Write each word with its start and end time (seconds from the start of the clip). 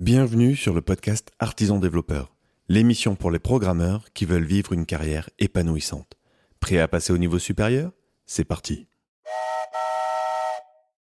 Bienvenue 0.00 0.54
sur 0.54 0.74
le 0.74 0.80
podcast 0.80 1.32
Artisan 1.40 1.80
Développeur, 1.80 2.32
l'émission 2.68 3.16
pour 3.16 3.32
les 3.32 3.40
programmeurs 3.40 4.12
qui 4.14 4.26
veulent 4.26 4.44
vivre 4.44 4.72
une 4.72 4.86
carrière 4.86 5.28
épanouissante. 5.40 6.16
Prêt 6.60 6.78
à 6.78 6.86
passer 6.86 7.12
au 7.12 7.18
niveau 7.18 7.40
supérieur? 7.40 7.90
C'est 8.24 8.44
parti. 8.44 8.86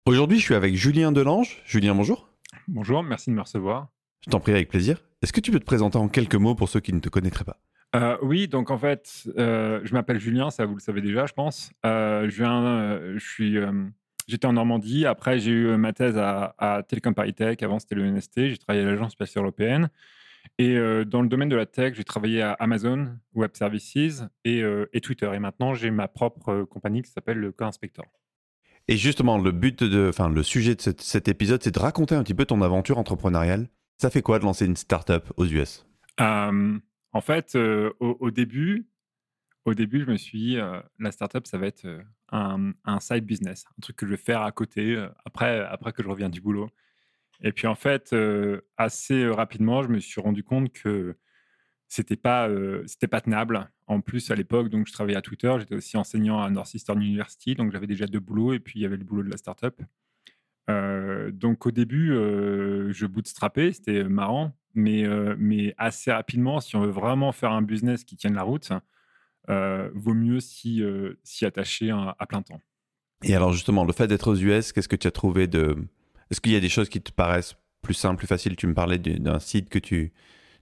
Aujourd'hui, 0.06 0.38
je 0.38 0.44
suis 0.44 0.54
avec 0.54 0.74
Julien 0.74 1.12
Delange. 1.12 1.60
Julien, 1.66 1.94
bonjour. 1.94 2.30
Bonjour, 2.66 3.02
merci 3.02 3.28
de 3.28 3.34
me 3.34 3.42
recevoir. 3.42 3.88
Je 4.24 4.30
t'en 4.30 4.40
prie 4.40 4.52
avec 4.52 4.70
plaisir. 4.70 5.04
Est-ce 5.20 5.34
que 5.34 5.40
tu 5.40 5.50
peux 5.50 5.60
te 5.60 5.66
présenter 5.66 5.98
en 5.98 6.08
quelques 6.08 6.36
mots 6.36 6.54
pour 6.54 6.70
ceux 6.70 6.80
qui 6.80 6.94
ne 6.94 7.00
te 7.00 7.10
connaîtraient 7.10 7.44
pas? 7.44 7.60
Euh, 7.94 8.16
oui, 8.22 8.48
donc 8.48 8.70
en 8.70 8.78
fait, 8.78 9.28
euh, 9.36 9.82
je 9.84 9.92
m'appelle 9.92 10.18
Julien, 10.18 10.48
ça 10.48 10.64
vous 10.64 10.76
le 10.76 10.80
savez 10.80 11.02
déjà, 11.02 11.26
je 11.26 11.34
pense. 11.34 11.72
Euh, 11.84 12.30
je 12.30 12.36
viens, 12.42 12.98
je 13.18 13.18
suis, 13.18 13.58
j'étais 14.28 14.46
en 14.46 14.52
Normandie. 14.52 15.06
Après, 15.06 15.40
j'ai 15.40 15.50
eu 15.50 15.76
ma 15.76 15.92
thèse 15.92 16.16
à, 16.16 16.54
à 16.58 16.82
Télécom 16.84 17.14
Paris 17.14 17.34
Tech. 17.34 17.56
Avant, 17.62 17.80
c'était 17.80 17.96
le 17.96 18.08
NST. 18.08 18.48
J'ai 18.48 18.58
travaillé 18.58 18.84
à 18.86 18.90
l'Agence 18.90 19.12
spatiale 19.12 19.44
européenne. 19.44 19.90
Et 20.58 20.76
euh, 20.76 21.04
dans 21.04 21.22
le 21.22 21.28
domaine 21.28 21.48
de 21.48 21.56
la 21.56 21.66
tech, 21.66 21.94
j'ai 21.94 22.04
travaillé 22.04 22.42
à 22.42 22.52
Amazon 22.52 23.16
Web 23.34 23.50
Services 23.54 24.24
et, 24.44 24.62
euh, 24.62 24.86
et 24.92 25.00
Twitter. 25.00 25.30
Et 25.34 25.38
maintenant, 25.38 25.74
j'ai 25.74 25.90
ma 25.90 26.08
propre 26.08 26.48
euh, 26.50 26.64
compagnie 26.66 27.02
qui 27.02 27.10
s'appelle 27.10 27.38
le 27.38 27.52
Co-Inspector. 27.52 28.04
Et 28.88 28.96
justement, 28.96 29.38
le 29.38 29.52
but 29.52 29.84
de, 29.84 30.08
enfin, 30.08 30.30
le 30.30 30.42
sujet 30.42 30.74
de 30.74 30.80
cet, 30.80 31.02
cet 31.02 31.28
épisode, 31.28 31.62
c'est 31.62 31.74
de 31.74 31.78
raconter 31.78 32.14
un 32.14 32.22
petit 32.22 32.34
peu 32.34 32.46
ton 32.46 32.62
aventure 32.62 32.98
entrepreneuriale. 32.98 33.68
Ça 33.98 34.10
fait 34.10 34.22
quoi 34.22 34.38
de 34.38 34.44
lancer 34.44 34.64
une 34.64 34.76
startup 34.76 35.24
aux 35.36 35.46
US 35.46 35.86
Euh, 36.20 36.78
en 37.12 37.20
fait, 37.20 37.54
euh, 37.54 37.92
au, 38.00 38.16
au 38.20 38.30
début, 38.30 38.88
au 39.64 39.74
début, 39.74 40.00
je 40.00 40.10
me 40.10 40.16
suis 40.16 40.38
dit, 40.38 40.56
euh, 40.58 40.80
la 40.98 41.12
startup, 41.12 41.46
ça 41.46 41.58
va 41.58 41.66
être 41.66 41.86
un, 42.30 42.72
side 43.00 43.24
business, 43.24 43.64
un 43.78 43.80
truc 43.80 43.96
que 43.96 44.06
je 44.06 44.12
vais 44.12 44.16
faire 44.16 44.42
à 44.42 44.52
côté 44.52 45.02
après, 45.24 45.60
après 45.60 45.92
que 45.92 46.02
je 46.02 46.08
reviens 46.08 46.28
du 46.28 46.40
boulot. 46.40 46.68
Et 47.42 47.52
puis 47.52 47.66
en 47.66 47.74
fait, 47.74 48.14
assez 48.76 49.28
rapidement, 49.28 49.82
je 49.82 49.88
me 49.88 50.00
suis 50.00 50.20
rendu 50.20 50.42
compte 50.42 50.72
que 50.72 51.16
c'était 51.86 52.16
pas, 52.16 52.48
c'était 52.86 53.06
pas 53.06 53.20
tenable. 53.20 53.70
En 53.86 54.00
plus, 54.00 54.30
à 54.30 54.34
l'époque, 54.34 54.68
je 54.72 54.92
travaillais 54.92 55.16
à 55.16 55.22
Twitter, 55.22 55.54
j'étais 55.58 55.76
aussi 55.76 55.96
enseignant 55.96 56.42
à 56.42 56.50
Northeastern 56.50 57.00
University, 57.00 57.54
donc 57.54 57.72
j'avais 57.72 57.86
déjà 57.86 58.06
deux 58.06 58.20
boulots 58.20 58.52
et 58.52 58.58
puis 58.58 58.80
il 58.80 58.82
y 58.82 58.86
avait 58.86 58.96
le 58.96 59.04
boulot 59.04 59.22
de 59.22 59.30
la 59.30 59.36
startup. 59.36 59.80
Donc 60.68 61.66
au 61.66 61.70
début, 61.70 62.08
je 62.08 63.06
bootstrappais, 63.06 63.72
c'était 63.72 64.04
marrant, 64.04 64.54
mais, 64.74 65.06
mais 65.38 65.74
assez 65.78 66.12
rapidement, 66.12 66.60
si 66.60 66.76
on 66.76 66.80
veut 66.80 66.90
vraiment 66.90 67.32
faire 67.32 67.52
un 67.52 67.62
business 67.62 68.04
qui 68.04 68.16
tienne 68.16 68.34
la 68.34 68.42
route, 68.42 68.72
vaut 69.94 70.14
mieux 70.14 70.40
s'y 70.40 70.82
euh, 70.82 71.14
attacher 71.42 71.90
à, 71.90 72.14
à 72.18 72.26
plein 72.26 72.42
temps. 72.42 72.60
Et 73.24 73.34
alors 73.34 73.52
justement, 73.52 73.84
le 73.84 73.92
fait 73.92 74.06
d'être 74.06 74.28
aux 74.30 74.36
US, 74.36 74.72
qu'est-ce 74.72 74.88
que 74.88 74.96
tu 74.96 75.06
as 75.06 75.10
trouvé 75.10 75.46
de... 75.46 75.76
Est-ce 76.30 76.40
qu'il 76.40 76.52
y 76.52 76.56
a 76.56 76.60
des 76.60 76.68
choses 76.68 76.88
qui 76.88 77.00
te 77.00 77.10
paraissent 77.10 77.56
plus 77.82 77.94
simples, 77.94 78.18
plus 78.18 78.26
faciles? 78.26 78.54
Tu 78.56 78.66
me 78.66 78.74
parlais 78.74 78.98
du- 78.98 79.18
d'un 79.18 79.38
site 79.40 79.68
que 79.70 79.78
tu 79.78 80.12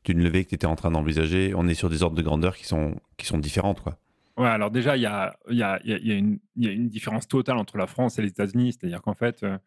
d'une 0.05 0.23
levée 0.23 0.45
que 0.45 0.51
tu 0.51 0.55
étais 0.55 0.67
en 0.67 0.77
train 0.77 0.93
d'envisager. 0.93 1.53
On 1.57 1.67
est 1.67 1.75
sur 1.75 1.91
des 1.91 2.05
ordres 2.05 2.17
de 2.17 2.23
grandeur 2.23 2.57
qui 2.57 2.65
sont, 2.65 2.95
qui 3.17 3.27
sont 3.27 3.39
différentes, 3.39 3.81
quoi. 3.83 3.99
Ouais, 4.37 4.47
alors 4.47 4.71
déjà, 4.71 4.97
il 4.97 5.03
y 5.03 5.07
a, 5.07 5.37
y, 5.51 5.63
a, 5.63 5.81
y, 5.85 5.93
a, 5.93 5.99
y, 5.99 6.13
a 6.13 6.15
une- 6.15 6.39
il 6.55 6.65
y 6.65 6.69
a 6.69 6.71
une 6.73 6.89
différence 6.89 7.27
totale 7.27 7.57
entre 7.57 7.77
la 7.77 7.89
France 7.89 8.19
et 8.19 8.23
les 8.23 8.29
États-Unis. 8.29 8.73
C'est-à-dire 8.73 9.03
qu'en 9.03 9.15
fait, 9.15 9.43
euh, 9.43 9.59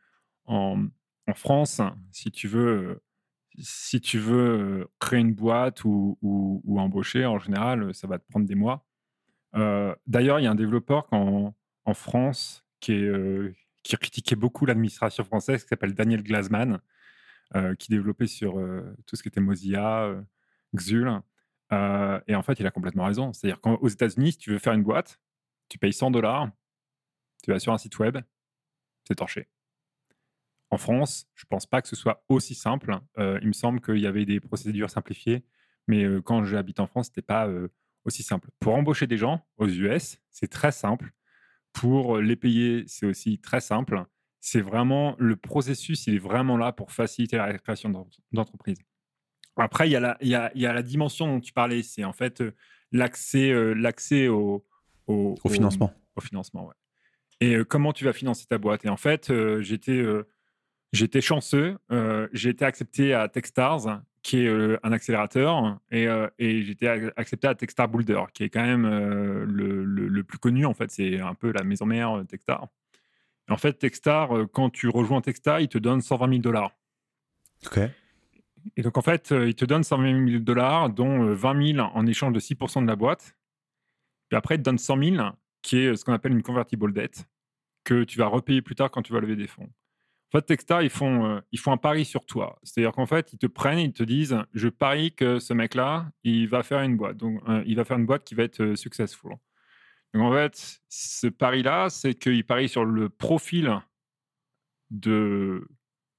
en, 0.46 0.86
en 1.28 1.34
France, 1.34 1.82
si 2.12 2.32
tu 2.32 2.48
veux, 2.48 2.68
euh, 2.68 3.02
si 3.60 4.00
tu 4.00 4.18
veux 4.18 4.38
euh, 4.82 4.86
créer 5.00 5.20
une 5.20 5.34
boîte 5.34 5.84
ou, 5.84 6.18
ou- 6.22 6.62
ou 6.64 6.80
embaucher, 6.80 7.26
en 7.26 7.38
général, 7.40 7.94
ça 7.94 8.08
va 8.08 8.18
te 8.18 8.26
prendre 8.30 8.46
des 8.48 8.56
mois. 8.56 8.86
Euh, 9.56 9.96
D'ailleurs, 10.08 10.40
il 10.40 10.44
y 10.44 10.48
a 10.48 10.52
un 10.52 10.56
développeur 10.56 11.08
en 11.12 11.94
France 11.94 12.66
euh, 12.90 13.52
qui 13.84 13.98
critiquait 13.98 14.36
beaucoup 14.36 14.66
l'administration 14.66 15.24
française, 15.24 15.64
qui 15.64 15.70
s'appelle 15.70 15.94
Daniel 15.94 16.24
Glasman, 16.24 16.80
euh, 17.56 17.76
qui 17.76 17.90
développait 17.90 18.28
sur 18.28 18.54
tout 19.06 19.16
ce 19.16 19.24
qui 19.24 19.30
était 19.30 19.42
Mozilla, 19.42 20.14
Xul. 20.76 21.22
Et 21.72 22.36
en 22.36 22.42
fait, 22.44 22.60
il 22.60 22.68
a 22.68 22.72
complètement 22.72 23.06
raison. 23.06 23.34
C'est-à-dire 23.34 23.62
qu'aux 23.62 23.88
États-Unis, 23.88 24.34
si 24.34 24.38
tu 24.38 24.52
veux 24.52 24.60
faire 24.60 24.74
une 24.74 24.84
boîte, 24.84 25.20
tu 25.70 25.78
payes 25.78 25.94
100 25.94 26.12
dollars, 26.12 26.50
tu 27.44 27.52
vas 27.52 27.60
sur 27.60 27.74
un 27.74 27.78
site 27.78 27.98
web, 28.00 28.18
c'est 29.08 29.16
torché. 29.16 29.48
En 30.72 30.78
France, 30.78 31.28
je 31.34 31.46
pense 31.46 31.66
pas 31.66 31.82
que 31.82 31.88
ce 31.88 31.96
soit 31.96 32.24
aussi 32.30 32.54
simple. 32.54 33.00
Euh, 33.18 33.40
il 33.42 33.48
me 33.48 33.54
semble 33.54 33.82
qu'il 33.82 33.98
y 33.98 34.08
avait 34.08 34.26
des 34.26 34.40
procédures 34.40 34.90
simplifiées, 34.90 35.44
mais 35.88 36.06
quand 36.24 36.44
j'habite 36.44 36.80
en 36.80 36.88
France, 36.88 37.08
c'était 37.08 37.24
pas 37.24 37.48
euh, 37.48 37.70
aussi 38.10 38.24
simple. 38.24 38.50
Pour 38.60 38.76
embaucher 38.76 39.08
des 39.08 39.18
gens 39.18 39.46
aux 39.58 39.68
US, 39.68 40.20
c'est 40.30 40.48
très 40.50 40.72
simple. 40.72 41.12
Pour 41.74 42.18
les 42.18 42.36
payer, 42.36 42.84
c'est 42.88 43.06
aussi 43.06 43.40
très 43.40 43.62
simple. 43.62 44.04
C'est 44.42 44.62
vraiment 44.62 45.16
le 45.20 45.36
processus, 45.36 46.08
il 46.08 46.16
est 46.16 46.20
vraiment 46.32 46.58
là 46.58 46.72
pour 46.72 46.92
faciliter 46.92 47.38
la 47.38 47.58
création 47.60 47.90
d'en- 47.90 48.10
d'entreprise. 48.32 48.80
Après, 49.58 49.88
il 49.88 49.92
y, 49.92 49.96
a 49.96 50.00
la, 50.00 50.18
il, 50.22 50.30
y 50.30 50.36
a, 50.36 50.52
il 50.56 50.62
y 50.62 50.66
a 50.66 50.74
la 50.74 50.82
dimension 50.82 51.28
dont 51.28 51.40
tu 51.42 51.52
parlais, 51.52 51.84
c'est 51.84 52.06
en 52.06 52.14
fait 52.14 52.40
euh, 52.42 52.56
l'accès 52.92 53.52
euh, 53.52 53.74
l'accès 53.74 54.28
au, 54.30 54.66
au, 55.08 55.36
Au 55.44 55.50
financement. 55.50 55.94
Au 56.16 56.22
financement, 56.22 56.66
ouais. 56.68 56.76
Et 57.42 57.56
euh, 57.56 57.66
comment 57.66 57.92
tu 57.94 58.06
vas 58.06 58.14
financer 58.14 58.46
ta 58.48 58.58
boîte? 58.58 58.86
Et 58.86 58.90
en 58.90 58.98
fait, 58.98 59.32
j'étais 59.62 60.02
j'étais 60.94 61.22
chanceux. 61.22 61.78
j'ai 62.34 62.50
été 62.50 62.66
accepté 62.66 63.14
à 63.14 63.28
Techstars, 63.28 64.02
qui 64.22 64.44
est 64.44 64.48
euh, 64.48 64.78
un 64.84 64.92
accélérateur, 64.92 65.80
et, 65.92 66.08
euh, 66.08 66.28
et 66.40 66.62
j'étais 66.64 66.88
ac- 66.88 67.12
accepté 67.16 67.48
à 67.48 67.56
Techstar 67.56 67.88
Boulder, 67.88 68.22
qui 68.34 68.44
est 68.44 68.50
quand 68.50 68.64
même 68.66 68.86
euh, 68.86 69.46
le, 69.46 69.84
le- 69.86 70.08
le 70.08 70.24
plus 70.24 70.38
connu. 70.38 70.66
En 70.66 70.74
fait, 70.74 70.92
c'est 70.92 71.20
un 71.20 71.34
peu 71.34 71.52
la 71.52 71.64
maison 71.64 71.86
mère 71.86 72.22
Techstar. 72.28 72.68
Et 73.48 73.52
en 73.52 73.58
fait, 73.58 73.74
Techstar, 73.74 74.30
quand 74.52 74.70
tu 74.70 74.90
rejoins 74.90 75.22
Techstar, 75.22 75.60
ils 75.62 75.70
te 75.70 75.78
donnent 75.78 76.02
120 76.02 76.30
000 76.30 76.42
dollars. 76.42 76.72
Ok. 77.66 77.80
Et 78.76 78.82
donc, 78.82 78.98
en 78.98 79.02
fait, 79.02 79.32
ils 79.32 79.56
te 79.56 79.66
donnent 79.66 79.84
120 79.84 80.28
000 80.30 80.40
dollars, 80.44 80.90
dont 80.90 81.24
euh, 81.24 81.34
20 81.34 81.74
000 81.76 81.80
en 81.94 82.06
échange 82.06 82.34
de 82.34 82.40
6 82.40 82.56
de 82.56 82.86
la 82.88 82.96
boîte. 82.96 83.36
Puis 84.28 84.38
après, 84.38 84.56
ils 84.56 84.60
te 84.60 84.64
donnent 84.64 84.78
100 84.78 85.02
000, 85.16 85.28
qui 85.62 85.80
est 85.80 85.96
ce 85.96 86.04
qu'on 86.06 86.14
appelle 86.14 86.34
une 86.34 86.44
convertible 86.44 86.94
debt, 86.94 87.26
que 87.84 88.04
tu 88.04 88.20
vas 88.20 88.28
repayer 88.28 88.62
plus 88.62 88.76
tard 88.76 88.92
quand 88.92 89.02
tu 89.02 89.14
vas 89.14 89.20
lever 89.22 89.36
des 89.36 89.48
fonds. 89.48 89.70
En 90.32 90.38
fait, 90.38 90.46
Techstar, 90.46 90.84
ils 90.84 90.92
font, 90.92 91.26
euh, 91.26 91.40
ils 91.52 91.60
font 91.60 91.72
un 91.72 91.78
pari 91.78 92.06
sur 92.06 92.24
toi. 92.26 92.60
C'est-à-dire 92.62 92.92
qu'en 92.92 93.08
fait, 93.08 93.34
ils 93.34 93.40
te 93.40 93.48
prennent, 93.48 93.80
ils 93.80 93.94
te 93.94 94.04
disent 94.04 94.38
Je 94.54 94.70
parie 94.70 95.12
que 95.12 95.40
ce 95.40 95.54
mec-là, 95.54 96.12
il 96.24 96.48
va 96.48 96.62
faire 96.62 96.82
une 96.82 96.98
boîte. 96.98 97.18
Donc, 97.18 97.42
euh, 97.50 97.64
il 97.66 97.76
va 97.76 97.84
faire 97.84 97.98
une 97.98 98.06
boîte 98.06 98.26
qui 98.26 98.36
va 98.36 98.44
être 98.44 98.62
euh, 98.62 98.76
successful. 98.76 99.32
Donc, 100.14 100.24
en 100.24 100.32
fait, 100.32 100.82
ce 100.88 101.28
pari-là, 101.28 101.90
c'est 101.90 102.14
qu'il 102.14 102.46
parie 102.46 102.70
sur 102.70 102.86
le 102.86 103.10
profil 103.10 103.76
de, 104.92 105.68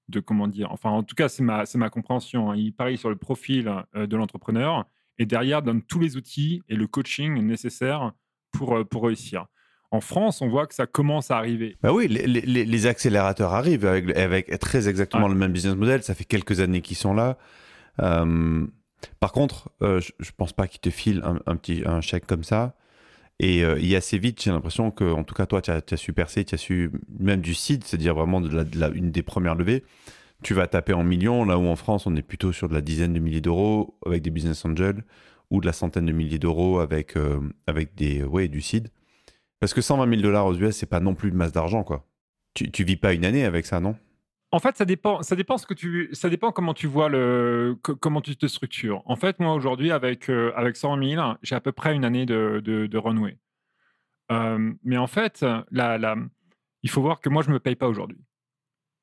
de 0.08 0.20
comment 0.20 0.48
dire, 0.48 0.72
enfin 0.72 0.90
en 0.90 1.02
tout 1.02 1.16
cas 1.16 1.28
c'est 1.28 1.42
ma, 1.42 1.64
ma 1.74 1.90
compréhension, 1.90 2.52
hein. 2.52 2.56
il 2.56 2.72
parie 2.72 2.96
sur 2.98 3.10
le 3.10 3.16
profil 3.16 3.64
de 3.94 4.16
l'entrepreneur 4.16 4.86
et 5.18 5.26
derrière 5.26 5.60
donne 5.60 5.82
tous 5.82 5.98
les 5.98 6.16
outils 6.16 6.62
et 6.68 6.76
le 6.76 6.86
coaching 6.86 7.34
nécessaire 7.42 8.12
pour, 8.52 8.86
pour 8.88 9.04
réussir. 9.04 9.46
En 9.92 10.00
France, 10.00 10.40
on 10.40 10.48
voit 10.48 10.66
que 10.66 10.74
ça 10.74 10.86
commence 10.86 11.30
à 11.30 11.36
arriver. 11.36 11.76
Bah 11.82 11.92
oui, 11.92 12.06
les, 12.06 12.26
les- 12.26 12.64
les 12.64 12.86
accélérateurs 12.86 13.54
arrivent 13.54 13.84
avec, 13.86 14.16
avec 14.16 14.58
très 14.60 14.88
exactement 14.88 15.24
Ouais. 15.26 15.32
le 15.32 15.34
même 15.38 15.52
business 15.52 15.74
model. 15.74 16.02
Ça 16.02 16.14
fait 16.14 16.24
quelques 16.24 16.60
années 16.60 16.80
qu'ils 16.80 16.96
sont 16.96 17.12
là. 17.14 17.38
Euh, 18.00 18.66
par 19.18 19.32
contre, 19.32 19.70
euh, 19.82 20.00
je, 20.00 20.12
je 20.20 20.30
pense 20.36 20.52
pas 20.52 20.68
qu'ils 20.68 20.80
te 20.80 20.90
filent 20.90 21.22
un, 21.24 21.40
un 21.46 21.56
petit 21.56 21.82
un 21.86 22.00
chèque 22.00 22.26
comme 22.26 22.44
ça. 22.44 22.74
Et, 23.40 23.64
euh, 23.64 23.78
et 23.80 23.96
assez 23.96 24.18
vite, 24.18 24.42
j'ai 24.42 24.50
l'impression 24.50 24.90
que, 24.90 25.10
en 25.10 25.24
tout 25.24 25.34
cas, 25.34 25.46
toi, 25.46 25.62
tu 25.62 25.70
as, 25.70 25.82
su 25.96 26.12
percer, 26.12 26.44
tu 26.44 26.54
as 26.54 26.58
su 26.58 26.92
même 27.18 27.40
du 27.40 27.54
seed, 27.54 27.82
c'est-à-dire 27.84 28.14
vraiment 28.14 28.40
de 28.40 28.54
la, 28.54 28.64
de 28.64 28.78
la- 28.78 28.90
une 28.90 29.10
des 29.10 29.22
premières 29.22 29.54
levées. 29.54 29.82
Tu 30.42 30.54
vas 30.54 30.66
taper 30.66 30.92
en 30.92 31.02
millions, 31.04 31.44
là 31.44 31.58
où 31.58 31.66
en 31.66 31.76
France, 31.76 32.06
on 32.06 32.14
est 32.16 32.22
plutôt 32.22 32.52
sur 32.52 32.68
de 32.68 32.74
la 32.74 32.80
dizaine 32.80 33.12
de 33.14 33.18
milliers 33.18 33.40
d'euros 33.40 33.96
avec 34.06 34.22
des 34.22 34.30
business 34.30 34.64
angels 34.64 35.02
ou 35.50 35.60
de 35.60 35.66
la 35.66 35.72
centaine 35.72 36.06
de 36.06 36.12
milliers 36.12 36.38
d'euros 36.38 36.78
avec, 36.80 37.16
euh, 37.16 37.40
avec 37.66 37.94
des, 37.96 38.22
ouais, 38.22 38.46
du 38.48 38.60
seed. 38.60 38.88
Parce 39.60 39.74
que 39.74 39.80
120 39.82 40.08
000 40.08 40.22
dollars 40.22 40.46
aux 40.46 40.54
US, 40.54 40.74
c'est 40.76 40.86
pas 40.86 41.00
non 41.00 41.14
plus 41.14 41.28
une 41.28 41.36
masse 41.36 41.52
d'argent, 41.52 41.84
quoi. 41.84 42.06
Tu, 42.54 42.70
tu 42.72 42.82
vis 42.82 42.96
pas 42.96 43.12
une 43.12 43.24
année 43.24 43.44
avec 43.44 43.66
ça, 43.66 43.78
non? 43.78 43.94
En 44.52 44.58
fait, 44.58 44.76
ça 44.76 44.84
dépend, 44.84 45.22
ça 45.22 45.36
dépend 45.36 46.50
comment 46.50 46.74
tu 46.74 46.88
vois 46.88 47.08
le, 47.08 47.76
co- 47.82 47.94
comment 47.94 48.20
tu 48.20 48.36
te 48.36 48.46
structures. 48.46 49.02
En 49.04 49.14
fait, 49.14 49.38
moi 49.38 49.54
aujourd'hui, 49.54 49.92
avec 49.92 50.28
euh, 50.28 50.52
avec 50.56 50.76
120 50.76 51.08
000, 51.14 51.34
j'ai 51.42 51.54
à 51.54 51.60
peu 51.60 51.70
près 51.70 51.94
une 51.94 52.04
année 52.04 52.26
de, 52.26 52.60
de, 52.64 52.98
runway. 52.98 53.38
Euh, 54.32 54.72
mais 54.82 54.96
en 54.96 55.06
fait, 55.06 55.44
il 56.82 56.90
faut 56.90 57.00
voir 57.00 57.20
que 57.20 57.28
moi, 57.28 57.42
je 57.42 57.50
me 57.50 57.60
paye 57.60 57.76
pas 57.76 57.86
aujourd'hui. 57.86 58.18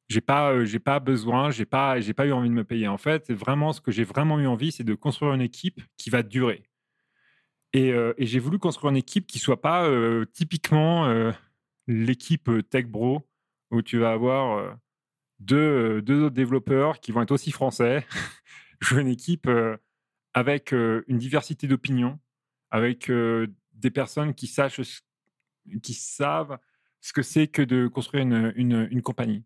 J'ai 0.09 0.21
pas, 0.21 0.51
euh, 0.51 0.65
j'ai 0.65 0.79
pas 0.79 0.99
besoin, 0.99 1.49
j'ai 1.51 1.65
pas, 1.65 1.99
j'ai 2.01 2.13
pas 2.13 2.25
eu 2.25 2.31
envie 2.33 2.49
de 2.49 2.53
me 2.53 2.63
payer. 2.63 2.87
En 2.89 2.97
fait, 2.97 3.31
vraiment, 3.31 3.71
ce 3.71 3.79
que 3.79 3.91
j'ai 3.91 4.05
vraiment 4.05 4.39
eu 4.39 4.47
envie, 4.47 4.71
c'est 4.73 4.83
de 4.85 4.95
construire 4.95 5.33
une 5.33 5.41
équipe 5.41 5.81
qui 5.97 6.09
va 6.09 6.23
durer. 6.23 6.63
Et, 7.73 7.91
euh, 7.91 8.13
et 8.17 8.25
j'ai 8.25 8.39
voulu 8.39 8.59
construire 8.59 8.91
une 8.91 8.97
équipe 8.97 9.27
qui 9.27 9.39
soit 9.39 9.61
pas 9.61 9.85
euh, 9.85 10.25
typiquement 10.25 11.05
euh, 11.07 11.31
l'équipe 11.87 12.49
Tech 12.69 12.85
Bro 12.87 13.27
où 13.71 13.81
tu 13.81 13.97
vas 13.97 14.11
avoir 14.11 14.77
deux, 15.39 16.01
deux 16.01 16.23
autres 16.23 16.35
développeurs 16.35 16.99
qui 17.01 17.11
vont 17.11 17.21
être 17.21 17.31
aussi 17.31 17.51
français. 17.51 18.05
Je 18.79 18.95
veux 18.95 19.01
une 19.01 19.07
équipe 19.07 19.49
avec 20.33 20.71
une 20.71 21.17
diversité 21.17 21.67
d'opinions, 21.67 22.17
avec 22.71 23.11
des 23.73 23.91
personnes 23.91 24.33
qui, 24.35 24.47
sachent, 24.47 25.03
qui 25.83 25.93
savent 25.93 26.57
ce 27.01 27.11
que 27.11 27.21
c'est 27.21 27.47
que 27.47 27.61
de 27.61 27.87
construire 27.87 28.23
une, 28.23 28.53
une, 28.55 28.87
une 28.89 29.01
compagnie. 29.01 29.43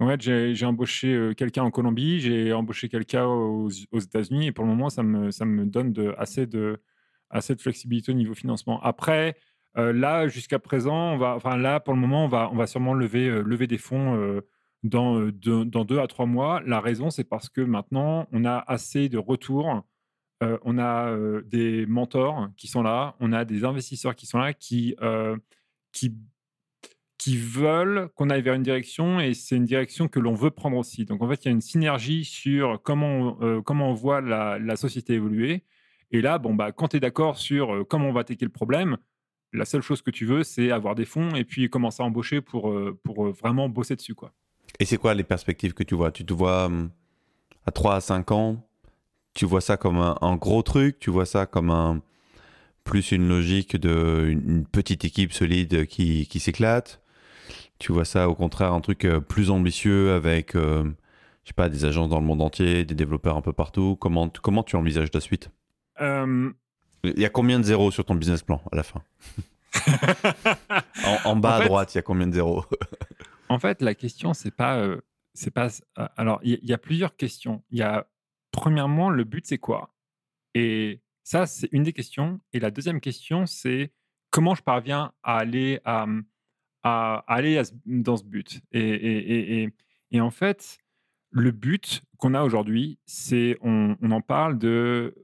En 0.00 0.08
fait, 0.08 0.20
j'ai 0.20 0.66
embauché 0.66 1.32
quelqu'un 1.36 1.62
en 1.62 1.70
Colombie, 1.70 2.18
j'ai 2.18 2.52
embauché 2.52 2.88
quelqu'un 2.88 3.26
aux, 3.26 3.68
aux 3.92 4.00
États-Unis, 4.00 4.48
et 4.48 4.52
pour 4.52 4.64
le 4.64 4.70
moment, 4.70 4.90
ça 4.90 5.04
me, 5.04 5.30
ça 5.30 5.44
me 5.44 5.64
donne 5.64 5.92
de, 5.92 6.12
assez, 6.18 6.46
de, 6.46 6.82
assez 7.30 7.54
de 7.54 7.60
flexibilité 7.60 8.12
au 8.12 8.14
niveau 8.14 8.34
financement. 8.34 8.80
Après, 8.82 9.36
euh, 9.76 9.92
là, 9.92 10.28
jusqu'à 10.28 10.58
présent, 10.58 11.12
on 11.14 11.18
va, 11.18 11.34
enfin 11.36 11.56
là, 11.56 11.80
pour 11.80 11.94
le 11.94 12.00
moment, 12.00 12.24
on 12.24 12.28
va, 12.28 12.50
on 12.52 12.56
va 12.56 12.66
sûrement 12.66 12.94
lever, 12.94 13.28
euh, 13.28 13.42
lever 13.42 13.66
des 13.66 13.78
fonds 13.78 14.40
dans, 14.82 15.20
dans 15.30 15.84
deux 15.84 15.98
à 15.98 16.06
trois 16.06 16.26
mois. 16.26 16.62
La 16.66 16.80
raison, 16.80 17.10
c'est 17.10 17.24
parce 17.24 17.48
que 17.48 17.60
maintenant, 17.60 18.26
on 18.32 18.44
a 18.44 18.64
assez 18.66 19.08
de 19.08 19.18
retours. 19.18 19.84
on 20.40 20.78
a 20.78 21.14
des 21.44 21.86
mentors 21.86 22.48
qui 22.56 22.66
sont 22.66 22.82
là, 22.82 23.14
on 23.20 23.32
a 23.32 23.44
des 23.44 23.64
investisseurs 23.64 24.16
qui 24.16 24.26
sont 24.26 24.38
là, 24.38 24.54
qui, 24.54 24.96
qui 25.92 26.16
qui 27.20 27.36
veulent 27.36 28.08
qu'on 28.14 28.30
aille 28.30 28.40
vers 28.40 28.54
une 28.54 28.62
direction 28.62 29.20
et 29.20 29.34
c'est 29.34 29.54
une 29.54 29.66
direction 29.66 30.08
que 30.08 30.18
l'on 30.18 30.32
veut 30.32 30.50
prendre 30.50 30.78
aussi. 30.78 31.04
Donc 31.04 31.20
en 31.22 31.28
fait, 31.28 31.44
il 31.44 31.48
y 31.48 31.50
a 31.50 31.52
une 31.52 31.60
synergie 31.60 32.24
sur 32.24 32.80
comment, 32.82 33.36
euh, 33.42 33.60
comment 33.60 33.90
on 33.90 33.94
voit 33.94 34.22
la, 34.22 34.76
société 34.76 35.14
évoluer. 35.14 35.62
Et 36.12 36.20
là, 36.20 36.38
bon, 36.38 36.54
bah, 36.54 36.72
quand 36.72 36.88
tu 36.88 36.96
es 36.96 37.00
d'accord 37.00 37.38
sur 37.38 37.74
euh, 37.74 37.84
comment 37.84 38.08
on 38.08 38.12
va 38.12 38.20
attaquer 38.20 38.44
le 38.44 38.50
problème, 38.50 38.96
la 39.52 39.64
seule 39.64 39.82
chose 39.82 40.02
que 40.02 40.10
tu 40.10 40.26
veux, 40.26 40.44
c'est 40.44 40.70
avoir 40.70 40.94
des 40.94 41.04
fonds 41.04 41.34
et 41.34 41.44
puis 41.44 41.68
commencer 41.70 42.02
à 42.02 42.06
embaucher 42.06 42.40
pour, 42.40 42.70
euh, 42.70 42.98
pour 43.02 43.30
vraiment 43.30 43.68
bosser 43.68 43.96
dessus. 43.96 44.14
Quoi. 44.14 44.32
Et 44.78 44.84
c'est 44.84 44.96
quoi 44.96 45.14
les 45.14 45.24
perspectives 45.24 45.74
que 45.74 45.82
tu 45.82 45.94
vois? 45.94 46.12
Tu 46.12 46.24
te 46.24 46.32
vois 46.32 46.66
hum, 46.66 46.90
à 47.66 47.70
3 47.72 47.96
à 47.96 48.00
5 48.00 48.30
ans 48.30 48.64
Tu 49.34 49.44
vois 49.44 49.60
ça 49.60 49.76
comme 49.76 49.98
un, 49.98 50.36
gros 50.36 50.62
truc? 50.62 50.98
Tu 51.00 51.10
vois 51.10 51.26
ça 51.26 51.46
comme 51.46 52.02
plus 52.84 53.12
une 53.12 53.28
logique 53.28 53.76
d'une 53.76 54.66
petite 54.66 55.04
équipe 55.04 55.32
solide 55.32 55.86
qui, 55.86 56.26
s'éclate? 56.40 57.02
Tu 57.78 57.92
vois 57.92 58.04
ça 58.04 58.28
au 58.28 58.34
contraire 58.34 58.72
un 58.72 58.80
truc 58.80 59.04
euh, 59.04 59.20
plus 59.20 59.50
ambitieux 59.50 60.12
avec, 60.12 60.54
euh, 60.54 60.84
des 61.70 61.84
agences 61.84 62.08
dans 62.08 62.20
le 62.20 62.26
monde 62.26 62.42
entier, 62.42 62.84
des 62.84 62.94
développeurs 62.94 63.36
un 63.36 63.42
peu 63.42 63.52
partout? 63.52 63.96
Comment, 64.00 64.28
comment 64.28 64.62
tu 64.62 64.76
envisages 64.76 65.08
la 65.12 65.20
suite? 65.20 65.50
Euh, 66.00 66.50
Il 67.04 67.18
y 67.18 67.24
a 67.24 67.30
combien 67.30 67.58
de 67.58 67.64
zéros 67.64 67.90
sur 67.90 68.04
ton 68.04 68.14
business 68.14 68.42
plan 68.42 68.62
à 68.72 68.76
la 68.76 68.82
fin 68.82 69.02
en, 71.24 71.36
bas 71.36 71.56
à 71.56 71.64
droite, 71.64 71.94
il 71.94 71.98
y 71.98 72.00
a 72.00 72.02
combien 72.02 72.26
de 72.26 72.34
zéros 72.34 72.64
En 73.48 73.60
fait, 73.60 73.82
la 73.82 73.94
question, 73.94 74.34
c'est 74.34 74.50
pas. 74.50 74.84
c'est 75.32 75.52
pas 75.52 75.68
alors, 76.16 76.40
il 76.42 76.58
y, 76.62 76.72
a 76.72 76.78
plusieurs 76.78 77.16
questions. 77.16 77.62
Il 77.70 77.78
y 77.78 77.82
a, 77.82 78.08
premièrement, 78.50 79.10
le 79.10 79.22
but, 79.22 79.46
c'est 79.46 79.58
quoi? 79.58 79.94
Et 80.54 81.02
ça, 81.22 81.46
c'est 81.46 81.68
une 81.70 81.84
des 81.84 81.92
questions. 81.92 82.40
Et 82.52 82.58
la 82.58 82.72
deuxième 82.72 83.00
question, 83.00 83.46
c'est 83.46 83.92
comment 84.30 84.56
je 84.56 84.62
parviens 84.62 85.12
à 85.22 85.38
aller 85.38 85.80
à 85.84 86.06
à, 86.82 87.24
aller 87.26 87.60
dans 87.86 88.16
ce 88.16 88.24
but? 88.24 88.60
Et, 88.72 89.70
et, 90.10 90.20
en 90.20 90.30
fait, 90.30 90.78
le 91.30 91.50
but 91.50 92.02
qu'on 92.18 92.34
a 92.34 92.42
aujourd'hui, 92.42 92.98
c'est, 93.06 93.58
on, 93.62 93.96
en 94.02 94.20
parle 94.20 94.58
de, 94.58 95.14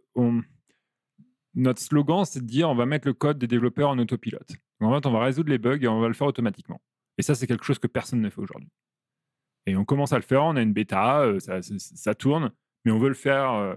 notre 1.56 1.80
slogan, 1.80 2.24
c'est 2.24 2.40
de 2.40 2.46
dire 2.46 2.68
on 2.68 2.74
va 2.74 2.86
mettre 2.86 3.08
le 3.08 3.14
code 3.14 3.38
des 3.38 3.46
développeurs 3.46 3.90
en 3.90 3.98
autopilote. 3.98 4.52
en 4.80 4.94
fait, 4.94 5.06
on 5.06 5.10
va 5.10 5.24
résoudre 5.24 5.50
les 5.50 5.58
bugs 5.58 5.78
et 5.80 5.88
on 5.88 6.00
va 6.00 6.08
le 6.08 6.14
faire 6.14 6.26
automatiquement. 6.26 6.80
Et 7.18 7.22
ça, 7.22 7.34
c'est 7.34 7.46
quelque 7.46 7.64
chose 7.64 7.78
que 7.78 7.86
personne 7.86 8.20
ne 8.20 8.30
fait 8.30 8.40
aujourd'hui. 8.40 8.68
Et 9.66 9.74
on 9.74 9.84
commence 9.84 10.12
à 10.12 10.16
le 10.16 10.22
faire, 10.22 10.44
on 10.44 10.54
a 10.56 10.62
une 10.62 10.72
bêta, 10.72 11.20
euh, 11.22 11.40
ça, 11.40 12.14
tourne, 12.14 12.52
mais 12.84 12.92
on 12.92 12.98
veut 12.98 13.08
le 13.08 13.14
faire 13.14 13.52
euh, 13.52 13.74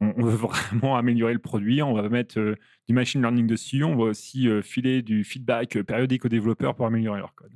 on, 0.00 0.22
veut 0.22 0.36
vraiment 0.36 0.96
améliorer 0.96 1.32
le 1.32 1.40
produit, 1.40 1.82
on 1.82 1.94
va 1.94 2.08
mettre 2.08 2.38
euh, 2.38 2.56
du 2.86 2.94
machine 2.94 3.20
learning 3.20 3.46
dessus, 3.46 3.82
on 3.82 3.96
va 3.96 4.04
aussi 4.04 4.48
filer 4.62 5.02
du 5.02 5.24
feedback 5.24 5.82
périodique 5.82 6.24
aux 6.24 6.28
développeurs 6.28 6.74
pour 6.76 6.86
améliorer 6.86 7.18
leur 7.18 7.34
code. 7.34 7.52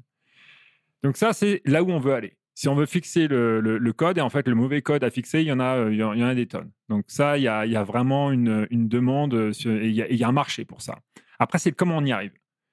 Donc 1.03 1.17
ça, 1.17 1.33
c'est 1.33 1.63
là 1.65 1.83
où 1.83 1.91
on 1.91 2.01
veut 2.01 2.15
aller. 2.15 2.37
Si 2.59 2.67
on 2.67 2.75
veut 2.75 2.87
fixer 2.87 3.29
le, 3.29 3.93
code, 3.93 4.19
et 4.19 4.21
en 4.21 4.31
fait 4.31 4.49
le 4.49 4.57
mauvais 4.57 4.83
code 4.83 5.05
à 5.05 5.11
fixer, 5.11 5.43
il 5.43 5.47
y 5.47 5.53
en 5.53 5.61
a, 5.61 5.91
il 5.91 5.97
y 5.97 6.03
en 6.03 6.21
a 6.21 6.35
des 6.35 6.49
tonnes. 6.49 6.73
Donc 6.89 7.05
ça, 7.07 7.39
il 7.39 7.45
y 7.45 7.47
a, 7.47 7.85
vraiment 7.85 8.33
une, 8.33 8.67
demande, 8.89 9.33
et 9.65 9.87
il 9.87 9.93
y, 9.93 10.25
a, 10.25 10.29
un 10.29 10.33
marché 10.33 10.65
pour 10.65 10.83
ça. 10.83 10.99
Après, 11.39 11.61
c'est 11.61 11.71
comment 11.71 11.99
on 11.99 12.05
y 12.05 12.11
arrive. 12.11 12.33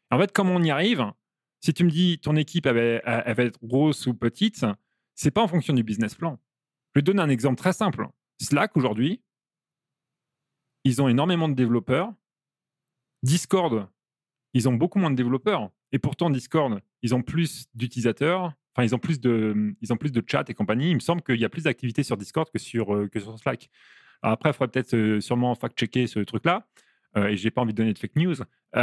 En 0.09 0.17
fait, 0.17 0.31
comment 0.31 0.55
on 0.55 0.63
y 0.63 0.71
arrive, 0.71 1.05
si 1.61 1.71
tu 1.71 1.83
me 1.83 1.91
dis 1.91 2.17
ton 2.17 2.35
équipe 2.35 2.65
va 2.65 2.73
être 2.73 3.63
grosse 3.63 4.07
ou 4.07 4.15
petite, 4.15 4.65
c'est 5.13 5.29
pas 5.29 5.43
en 5.43 5.47
fonction 5.47 5.75
du 5.75 5.83
business 5.83 6.15
plan. 6.15 6.39
Je 6.95 6.99
vais 6.99 7.03
te 7.03 7.05
donner 7.05 7.21
un 7.21 7.29
exemple 7.29 7.59
très 7.59 7.73
simple. 7.73 8.07
Slack 8.41 8.75
aujourd'hui, 8.77 9.21
ils 10.83 10.99
ont 10.99 11.09
énormément 11.09 11.47
de 11.47 11.53
développeurs. 11.53 12.11
Discord, 13.21 13.87
ils 14.55 14.67
ont 14.67 14.73
beaucoup 14.73 14.97
moins 14.97 15.11
de 15.11 15.15
développeurs. 15.15 15.69
Et 15.91 15.99
pourtant, 15.99 16.31
Discord, 16.31 16.81
ils 17.03 17.13
ont 17.13 17.21
plus 17.21 17.67
d'utilisateurs. 17.75 18.51
Enfin, 18.75 18.85
ils 18.85 18.93
ont 18.93 18.99
plus 18.99 19.21
de, 19.21 19.73
ils 19.81 19.93
ont 19.93 19.97
plus 19.97 20.11
de 20.11 20.21
chat 20.29 20.49
et 20.49 20.53
compagnie. 20.53 20.89
Il 20.89 20.95
me 20.95 20.99
semble 20.99 21.21
qu'il 21.21 21.39
y 21.39 21.45
a 21.45 21.49
plus 21.49 21.63
d'activités 21.63 22.03
sur 22.03 22.17
Discord 22.17 22.49
que 22.51 22.59
sur, 22.59 22.93
euh, 22.93 23.07
que 23.07 23.21
sur 23.21 23.37
Slack. 23.39 23.69
après, 24.21 24.49
il 24.49 24.53
faudrait 24.53 24.67
peut-être 24.67 24.93
euh, 24.95 25.21
sûrement 25.21 25.55
fact-checker 25.55 26.07
ce 26.07 26.19
truc-là. 26.19 26.67
Euh, 27.15 27.27
et 27.27 27.37
j'ai 27.37 27.51
pas 27.51 27.61
envie 27.61 27.71
de 27.71 27.77
donner 27.77 27.93
de 27.93 27.99
fake 27.99 28.17
news. 28.17 28.35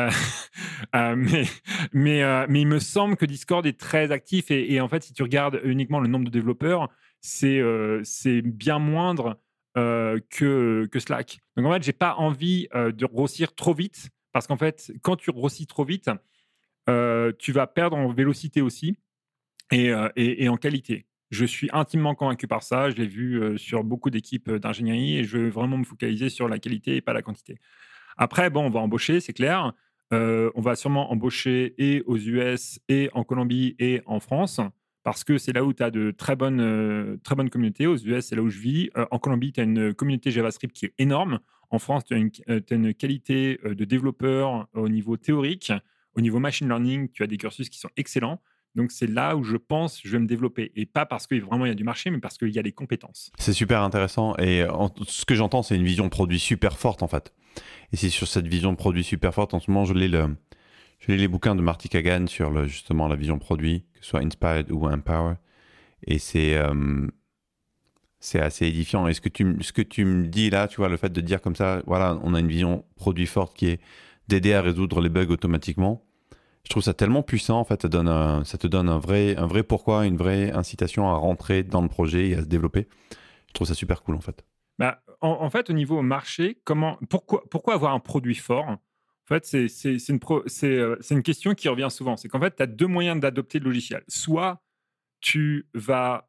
mais, 0.94 1.44
mais, 1.92 2.46
mais 2.48 2.60
il 2.62 2.66
me 2.66 2.78
semble 2.78 3.16
que 3.16 3.26
Discord 3.26 3.66
est 3.66 3.78
très 3.78 4.10
actif. 4.10 4.50
Et, 4.50 4.80
en 4.80 4.88
fait, 4.88 5.02
si 5.02 5.12
tu 5.12 5.22
regardes 5.22 5.60
uniquement 5.64 6.00
le 6.00 6.08
nombre 6.08 6.24
de 6.24 6.30
développeurs, 6.30 6.88
c'est 7.20 7.60
c'est 8.02 8.40
bien 8.40 8.78
moindre 8.78 9.38
que, 9.74 10.88
que 10.90 10.98
Slack. 10.98 11.40
Donc 11.58 11.66
en 11.66 11.72
fait, 11.74 11.82
j'ai 11.82 11.92
pas 11.92 12.14
envie 12.14 12.68
de 12.74 13.04
grossir 13.04 13.54
trop 13.54 13.74
vite 13.74 14.08
parce 14.32 14.46
qu'en 14.46 14.56
fait, 14.56 14.90
quand 15.02 15.16
tu 15.16 15.30
grossis 15.30 15.66
trop 15.66 15.84
vite, 15.84 16.10
tu 16.86 17.52
vas 17.52 17.66
perdre 17.66 17.98
en 17.98 18.10
vélocité 18.14 18.62
aussi 18.62 18.96
et, 19.72 19.92
et, 20.16 20.48
en 20.48 20.56
qualité. 20.56 21.06
Je 21.30 21.44
suis 21.44 21.68
intimement 21.72 22.14
convaincu 22.14 22.46
par 22.46 22.62
ça. 22.62 22.90
Je 22.90 22.96
l'ai 22.96 23.06
vu 23.06 23.58
sur 23.58 23.84
beaucoup 23.84 24.10
d'équipes 24.10 24.50
d'ingénierie 24.50 25.18
et 25.18 25.24
je 25.24 25.38
veux 25.38 25.48
vraiment 25.48 25.78
me 25.78 25.84
focaliser 25.84 26.28
sur 26.28 26.46
la 26.46 26.58
qualité 26.58 26.96
et 26.96 27.00
pas 27.00 27.12
la 27.12 27.22
quantité. 27.22 27.58
Après, 28.16 28.50
bon, 28.50 28.66
on 28.66 28.70
va 28.70 28.80
embaucher, 28.80 29.20
c'est 29.20 29.32
clair. 29.32 29.72
on 30.10 30.60
va 30.60 30.76
sûrement 30.76 31.10
embaucher 31.10 31.74
et 31.78 32.02
aux 32.06 32.18
US 32.18 32.80
et 32.88 33.08
en 33.14 33.24
Colombie 33.24 33.74
et 33.78 34.02
en 34.04 34.20
France 34.20 34.60
parce 35.02 35.24
que 35.24 35.38
c'est 35.38 35.52
là 35.52 35.64
où 35.64 35.72
tu 35.72 35.82
as 35.82 35.90
de 35.90 36.10
très 36.10 36.36
bonnes, 36.36 36.60
euh, 36.60 37.16
très 37.24 37.34
bonnes 37.34 37.50
communautés. 37.50 37.86
Aux 37.86 37.96
US, 37.96 38.26
c'est 38.26 38.36
là 38.36 38.42
où 38.42 38.48
je 38.48 38.58
vis. 38.58 38.90
Euh, 38.96 39.06
en 39.10 39.18
Colombie, 39.18 39.52
tu 39.52 39.60
as 39.60 39.64
une 39.64 39.94
communauté 39.94 40.30
JavaScript 40.30 40.74
qui 40.74 40.86
est 40.86 40.94
énorme. 40.98 41.40
En 41.70 41.78
France, 41.78 42.04
tu 42.04 42.14
as, 42.14 42.52
euh, 42.52 42.60
une 42.70 42.94
qualité 42.94 43.58
de 43.64 43.84
développeur 43.84 44.68
au 44.74 44.88
niveau 44.88 45.16
théorique. 45.16 45.72
Au 46.14 46.20
niveau 46.20 46.38
machine 46.38 46.68
learning, 46.68 47.08
tu 47.10 47.22
as 47.22 47.26
des 47.26 47.36
cursus 47.36 47.68
qui 47.68 47.78
sont 47.78 47.90
excellents. 47.96 48.40
Donc, 48.74 48.90
c'est 48.90 49.06
là 49.06 49.36
où 49.36 49.44
je 49.44 49.56
pense 49.56 50.00
que 50.00 50.08
je 50.08 50.12
vais 50.12 50.18
me 50.18 50.26
développer. 50.26 50.72
Et 50.76 50.86
pas 50.86 51.06
parce 51.06 51.26
que 51.26 51.34
vraiment 51.34 51.66
il 51.66 51.68
y 51.68 51.72
a 51.72 51.76
du 51.76 51.84
marché, 51.84 52.10
mais 52.10 52.18
parce 52.18 52.38
qu'il 52.38 52.50
y 52.50 52.58
a 52.58 52.62
des 52.62 52.72
compétences. 52.72 53.30
C'est 53.38 53.52
super 53.52 53.82
intéressant. 53.82 54.34
Et 54.38 54.64
ce 55.06 55.24
que 55.24 55.34
j'entends, 55.34 55.62
c'est 55.62 55.76
une 55.76 55.84
vision 55.84 56.08
produit 56.08 56.38
super 56.38 56.78
forte, 56.78 57.02
en 57.02 57.08
fait. 57.08 57.32
Et 57.92 57.96
c'est 57.96 58.08
sur 58.08 58.26
cette 58.26 58.46
vision 58.46 58.74
produit 58.74 59.04
super 59.04 59.34
forte, 59.34 59.52
en 59.54 59.60
ce 59.60 59.70
moment, 59.70 59.84
je 59.84 59.92
lis 59.92 60.08
le, 60.08 60.36
je 61.00 61.12
lis 61.12 61.18
les 61.18 61.28
bouquins 61.28 61.54
de 61.54 61.62
Marty 61.62 61.88
Kagan 61.88 62.26
sur 62.26 62.66
justement 62.66 63.08
la 63.08 63.16
vision 63.16 63.38
produit 63.38 63.84
soit 64.00 64.20
Inspired 64.20 64.70
ou 64.70 64.86
Empower. 64.86 65.34
Et 66.06 66.18
c'est 66.18 66.56
euh, 66.56 67.06
assez 68.34 68.66
édifiant. 68.66 69.06
Et 69.08 69.14
ce 69.14 69.20
que, 69.20 69.28
tu, 69.28 69.56
ce 69.60 69.72
que 69.72 69.82
tu 69.82 70.04
me 70.04 70.26
dis 70.26 70.50
là, 70.50 70.68
tu 70.68 70.76
vois, 70.76 70.88
le 70.88 70.96
fait 70.96 71.12
de 71.12 71.20
dire 71.20 71.40
comme 71.40 71.56
ça, 71.56 71.82
voilà, 71.86 72.18
on 72.22 72.34
a 72.34 72.40
une 72.40 72.48
vision 72.48 72.84
produit 72.96 73.26
forte 73.26 73.56
qui 73.56 73.66
est 73.66 73.80
d'aider 74.28 74.54
à 74.54 74.62
résoudre 74.62 75.00
les 75.00 75.08
bugs 75.08 75.30
automatiquement. 75.30 76.04
Je 76.64 76.70
trouve 76.70 76.82
ça 76.82 76.94
tellement 76.94 77.22
puissant, 77.22 77.58
en 77.58 77.64
fait, 77.64 77.82
ça, 77.82 77.88
te 77.88 78.66
donne 78.66 78.88
un 78.88 78.98
vrai, 78.98 79.62
pourquoi, 79.62 80.06
une 80.06 80.16
vraie 80.16 80.52
incitation 80.52 81.08
à 81.08 81.14
rentrer 81.14 81.64
dans 81.64 81.82
le 81.82 81.88
projet 81.88 82.28
et 82.28 82.34
à 82.36 82.40
se 82.40 82.46
développer. 82.46 82.88
Je 83.48 83.52
trouve 83.52 83.66
ça 83.66 83.74
super 83.74 84.02
cool, 84.02 84.14
en 84.14 84.20
fait. 84.20 84.44
Bah, 84.78 85.02
en, 85.20 85.50
fait, 85.50 85.70
au 85.70 85.72
niveau 85.72 86.00
marché, 86.02 86.60
pourquoi, 87.10 87.74
avoir 87.74 87.92
un 87.92 88.00
produit 88.00 88.34
fort? 88.34 88.68
En 88.68 88.78
fait, 89.28 89.44
c'est 89.44 90.08
une, 90.08 90.20
euh, 90.64 90.96
une, 91.10 91.22
question 91.22 91.54
qui 91.54 91.68
revient 91.68 91.88
souvent. 91.90 92.16
C'est 92.16 92.28
qu'en 92.28 92.40
fait, 92.40 92.56
tu 92.56 92.62
as 92.62 92.66
deux 92.66 92.86
moyens 92.86 93.20
d'adopter 93.20 93.58
le 93.58 93.66
logiciel. 93.66 94.02
Soit 94.08 94.62
tu 95.20 95.68
vas 95.74 96.28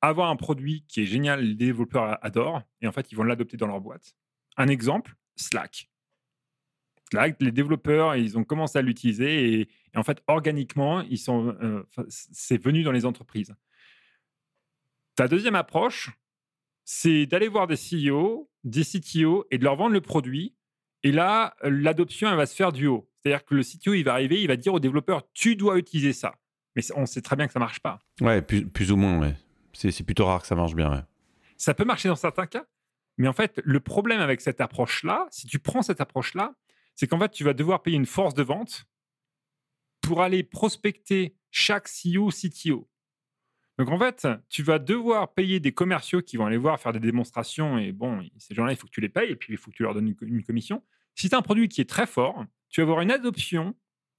avoir 0.00 0.30
un 0.30 0.36
produit 0.36 0.84
qui 0.86 1.02
est 1.02 1.06
génial, 1.06 1.40
les 1.40 1.54
développeurs 1.54 2.18
adorent, 2.22 2.62
et 2.80 2.86
en 2.86 2.92
fait, 2.92 3.10
ils 3.10 3.16
vont 3.16 3.24
l'adopter 3.24 3.56
dans 3.56 3.66
leur 3.66 3.80
boîte. 3.80 4.14
Un 4.56 4.68
exemple, 4.68 5.16
Slack. 5.36 5.90
Les 7.12 7.52
développeurs, 7.52 8.16
ils 8.16 8.36
ont 8.38 8.44
commencé 8.44 8.78
à 8.78 8.82
l'utiliser 8.82 9.60
et, 9.60 9.68
en 9.94 10.02
fait, 10.02 10.22
organiquement, 10.26 11.02
ils 11.02 11.18
sont, 11.18 11.54
euh, 11.62 11.84
c'est 12.08 12.62
venu 12.62 12.82
dans 12.82 12.92
les 12.92 13.04
entreprises. 13.06 13.54
Ta 15.14 15.28
deuxième 15.28 15.54
approche, 15.54 16.10
c'est 16.84 17.26
d'aller 17.26 17.48
voir 17.48 17.66
des 17.66 17.76
CEO, 17.76 18.50
des 18.64 18.84
CTO 18.84 19.46
et 19.50 19.58
de 19.58 19.64
leur 19.64 19.76
vendre 19.76 19.92
le 19.92 20.00
produit 20.00 20.54
et 21.04 21.12
là, 21.12 21.54
l'adoption, 21.62 22.30
elle 22.30 22.36
va 22.36 22.46
se 22.46 22.56
faire 22.56 22.72
du 22.72 22.86
haut. 22.86 23.08
C'est-à-dire 23.20 23.44
que 23.44 23.54
le 23.54 23.62
CTO, 23.62 23.92
il 23.92 24.02
va 24.02 24.14
arriver, 24.14 24.40
il 24.40 24.48
va 24.48 24.56
dire 24.56 24.72
au 24.72 24.80
développeur, 24.80 25.22
tu 25.34 25.54
dois 25.54 25.78
utiliser 25.78 26.14
ça. 26.14 26.34
Mais 26.74 26.82
on 26.96 27.04
sait 27.04 27.20
très 27.20 27.36
bien 27.36 27.46
que 27.46 27.52
ça 27.52 27.58
marche 27.60 27.80
pas. 27.80 28.00
Ouais, 28.22 28.40
plus, 28.40 28.90
ou 28.90 28.96
moins, 28.96 29.20
ouais. 29.20 29.36
C'est 29.74 30.02
plutôt 30.02 30.24
rare 30.24 30.40
que 30.40 30.46
ça 30.46 30.54
marche 30.54 30.74
bien, 30.74 30.90
ouais. 30.90 31.02
Ça 31.58 31.74
peut 31.74 31.84
marcher 31.84 32.08
dans 32.08 32.16
certains 32.16 32.46
cas. 32.46 32.64
Mais 33.18 33.28
en 33.28 33.34
fait, 33.34 33.60
le 33.64 33.80
problème 33.80 34.20
avec 34.20 34.40
cette 34.40 34.60
approche-là, 34.62 35.28
si 35.30 35.46
tu 35.46 35.58
prends 35.58 35.82
cette 35.82 36.00
approche-là, 36.00 36.54
c'est 36.96 37.06
qu'en 37.06 37.18
fait, 37.18 37.30
tu 37.30 37.44
vas 37.44 37.54
devoir 37.54 37.82
payer 37.82 37.96
une 37.96 38.06
force 38.06 38.34
de 38.34 38.42
vente 38.42 38.86
pour 40.00 40.22
aller 40.22 40.42
prospecter 40.42 41.34
chaque 41.50 41.88
CEO, 41.88 42.30
CTO. 42.30 42.88
Donc 43.78 43.88
en 43.88 43.98
fait, 43.98 44.28
tu 44.48 44.62
vas 44.62 44.78
devoir 44.78 45.34
payer 45.34 45.58
des 45.58 45.72
commerciaux 45.72 46.22
qui 46.22 46.36
vont 46.36 46.46
aller 46.46 46.56
voir 46.56 46.78
faire 46.78 46.92
des 46.92 47.00
démonstrations 47.00 47.78
et 47.78 47.90
bon, 47.90 48.22
ces 48.38 48.54
gens-là, 48.54 48.72
il 48.72 48.76
faut 48.76 48.86
que 48.86 48.92
tu 48.92 49.00
les 49.00 49.08
payes 49.08 49.30
et 49.30 49.36
puis 49.36 49.52
il 49.52 49.56
faut 49.56 49.70
que 49.70 49.76
tu 49.76 49.82
leur 49.82 49.94
donnes 49.94 50.14
une, 50.20 50.44
commission. 50.44 50.82
Si 51.16 51.28
tu 51.28 51.34
as 51.34 51.38
un 51.38 51.42
produit 51.42 51.68
qui 51.68 51.80
est 51.80 51.88
très 51.88 52.06
fort, 52.06 52.44
tu 52.68 52.80
vas 52.80 52.84
avoir 52.84 53.00
une 53.00 53.10
adoption 53.10 53.74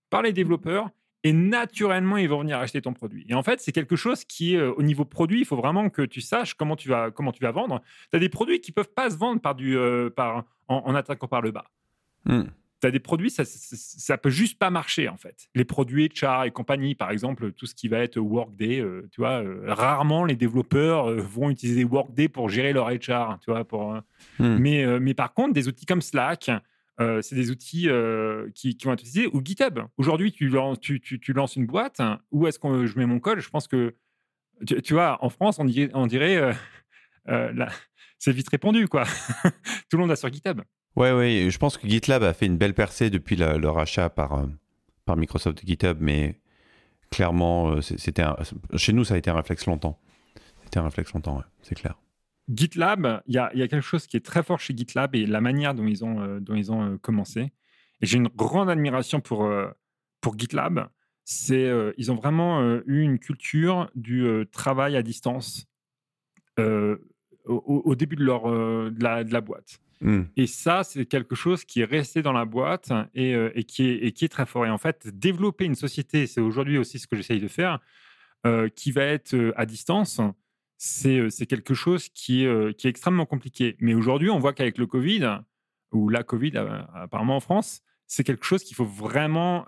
par 0.09 0.21
les 0.21 0.33
développeurs 0.33 0.89
et 1.23 1.31
naturellement, 1.33 2.17
ils 2.17 2.29
vont 2.29 2.41
venir 2.41 2.59
acheter 2.59 2.81
ton 2.81 2.93
produit. 2.93 3.25
Et 3.29 3.33
en 3.33 3.43
fait, 3.43 3.59
c'est 3.59 3.71
quelque 3.71 3.95
chose 3.95 4.25
qui 4.25 4.55
est 4.55 4.59
euh, 4.59 4.73
au 4.73 4.83
niveau 4.83 5.05
produit, 5.05 5.39
il 5.39 5.45
faut 5.45 5.55
vraiment 5.55 5.89
que 5.89 6.03
tu 6.03 6.21
saches 6.21 6.53
comment 6.53 6.75
tu 6.75 6.89
vas, 6.89 7.09
comment 7.09 7.31
tu 7.31 7.41
vas 7.41 7.51
vendre. 7.51 7.81
Tu 8.11 8.17
as 8.17 8.19
des 8.19 8.29
produits 8.29 8.59
qui 8.59 8.71
peuvent 8.71 8.93
pas 8.93 9.09
se 9.09 9.17
vendre 9.17 9.41
par 9.41 9.55
du, 9.55 9.75
euh, 9.75 10.09
par, 10.09 10.45
en, 10.67 10.93
attaquant 10.93 11.27
par 11.27 11.41
le 11.41 11.51
bas. 11.51 11.65
Hmm 12.25 12.43
tu 12.85 12.89
as 12.89 12.91
des 12.91 12.99
produits, 12.99 13.31
ça, 13.31 13.43
ça, 13.45 14.17
peut 14.17 14.29
juste 14.29 14.59
pas 14.59 14.69
marcher 14.69 15.09
en 15.09 15.17
fait. 15.17 15.49
Les 15.55 15.65
produits 15.65 16.07
HR 16.09 16.43
et 16.45 16.51
compagnie, 16.51 16.93
par 16.93 17.09
exemple, 17.09 17.51
tout 17.51 17.65
ce 17.65 17.73
qui 17.73 17.87
va 17.87 17.99
être 17.99 18.17
Workday, 18.17 18.79
euh, 18.79 19.09
tu 19.11 19.21
vois, 19.21 19.43
euh, 19.43 19.63
rarement 19.67 20.23
les 20.23 20.35
développeurs 20.35 21.09
euh, 21.09 21.17
vont 21.19 21.49
utiliser 21.49 21.83
Workday 21.83 22.27
pour 22.27 22.49
gérer 22.49 22.73
leur 22.73 22.89
HR, 22.89 23.39
tu 23.39 23.49
vois. 23.49 23.65
Pour, 23.65 23.93
hmm. 24.39 24.57
mais, 24.59 24.99
mais 24.99 25.13
par 25.15 25.33
contre, 25.33 25.53
des 25.53 25.67
outils 25.67 25.85
comme 25.85 26.01
Slack, 26.01 26.51
c'est 26.99 27.35
des 27.35 27.49
outils 27.49 27.89
qui, 28.53 28.77
qui, 28.77 28.85
vont 28.85 28.93
être 28.93 29.01
utilisés 29.01 29.27
ou 29.33 29.41
GitHub. 29.43 29.79
Aujourd'hui, 29.97 30.31
tu, 30.31 30.47
lances, 30.47 30.79
tu, 30.79 31.01
tu, 31.01 31.33
lances 31.33 31.55
une 31.55 31.65
boîte, 31.65 32.01
où 32.31 32.47
est-ce 32.47 32.59
que 32.59 32.85
je 32.85 32.97
mets 32.97 33.05
mon 33.05 33.19
code? 33.19 33.39
Je 33.39 33.49
pense 33.49 33.67
que, 33.67 33.95
tu, 34.65 34.93
vois, 34.93 35.17
en 35.23 35.29
France, 35.29 35.59
on 35.59 35.65
dirait, 35.65 35.89
on 35.93 36.07
dirait 36.07 36.55
c'est 38.19 38.31
vite 38.31 38.49
répondu, 38.49 38.87
quoi. 38.87 39.03
Tout 39.89 39.97
le 39.97 39.99
monde 39.99 40.11
a 40.11 40.15
sur 40.15 40.31
GitHub. 40.31 40.61
Ouais, 40.95 41.11
ouais, 41.11 41.49
je 41.49 41.57
pense 41.57 41.77
que 41.77 41.87
GitLab 41.87 42.23
a 42.23 42.33
fait 42.33 42.45
une 42.45 42.57
belle 42.57 42.73
percée 42.73 43.09
depuis 43.09 43.35
leur 43.35 43.77
achat 43.77 44.09
par, 44.09 44.33
euh, 44.33 44.45
par 45.03 45.17
Microsoft 45.17 45.65
GitHub, 45.65 45.97
mais 45.99 46.39
clairement, 47.11 47.71
euh, 47.71 47.81
c'était 47.81 48.23
chez 48.75 48.93
nous, 48.93 49.03
ça 49.03 49.15
a 49.15 49.17
été 49.17 49.29
un 49.29 49.35
réflexe 49.35 49.65
longtemps. 49.65 49.99
C'était 50.63 50.79
un 50.79 50.85
réflexe 50.85 51.13
longtemps, 51.13 51.43
c'est 51.61 51.75
clair. 51.75 51.95
GitLab, 52.49 53.23
il 53.27 53.33
y 53.33 53.39
a, 53.39 53.49
quelque 53.49 53.81
chose 53.81 54.07
qui 54.07 54.15
est 54.15 54.25
très 54.25 54.41
fort 54.41 54.59
chez 54.59 54.75
GitLab 54.75 55.15
et 55.15 55.25
la 55.25 55.41
manière 55.41 55.73
dont 55.73 55.85
ils 55.85 56.05
ont, 56.05 56.21
euh, 56.21 56.39
dont 56.39 56.55
ils 56.55 56.71
ont 56.71 56.97
commencé. 56.99 57.51
Et 58.01 58.05
j'ai 58.05 58.17
une 58.17 58.29
grande 58.29 58.69
admiration 58.69 59.19
pour, 59.19 59.49
pour 60.21 60.37
GitLab. 60.37 60.89
C'est 61.23 61.71
ils 61.97 62.11
ont 62.11 62.15
vraiment 62.15 62.61
eu 62.85 63.01
une 63.01 63.19
culture 63.19 63.89
du 63.95 64.45
travail 64.51 64.95
à 64.95 65.01
distance 65.01 65.65
au, 66.57 67.95
début 67.95 68.17
de, 68.17 68.23
leur, 68.23 68.47
la, 68.99 69.23
de 69.23 69.31
la 69.33 69.41
boîte. 69.41 69.79
Mmh. 70.01 70.23
Et 70.35 70.47
ça, 70.47 70.83
c'est 70.83 71.05
quelque 71.05 71.35
chose 71.35 71.63
qui 71.63 71.81
est 71.81 71.85
resté 71.85 72.21
dans 72.21 72.33
la 72.33 72.45
boîte 72.45 72.91
et, 73.13 73.33
euh, 73.33 73.49
qui, 73.67 73.89
est, 73.89 74.11
qui, 74.11 74.25
est, 74.25 74.29
très 74.29 74.45
fort. 74.45 74.65
Et 74.65 74.69
en 74.69 74.77
fait, 74.77 75.07
développer 75.07 75.65
une 75.65 75.75
société, 75.75 76.27
c'est 76.27 76.41
aujourd'hui 76.41 76.77
aussi 76.77 76.99
ce 76.99 77.07
que 77.07 77.15
j'essaye 77.15 77.39
de 77.39 77.47
faire, 77.47 77.79
euh, 78.45 78.69
qui 78.69 78.91
va 78.91 79.03
être 79.03 79.33
euh, 79.33 79.53
à 79.55 79.65
distance, 79.65 80.19
c'est 80.77 81.45
quelque 81.47 81.73
chose 81.73 82.09
qui 82.09 82.45
est, 82.45 82.85
extrêmement 82.85 83.25
compliqué. 83.25 83.77
Mais 83.79 83.93
aujourd'hui, 83.93 84.29
on 84.29 84.39
voit 84.39 84.53
qu'avec 84.53 84.77
le 84.77 84.87
Covid, 84.87 85.39
ou 85.91 86.09
la 86.09 86.23
Covid 86.23 86.57
apparemment 86.93 87.37
en 87.37 87.39
France, 87.39 87.81
c'est 88.07 88.23
quelque 88.23 88.45
chose 88.45 88.63
qu'il 88.63 88.75
faut 88.75 88.85
vraiment, 88.85 89.65